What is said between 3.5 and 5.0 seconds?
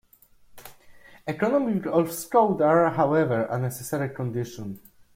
a necessary condition.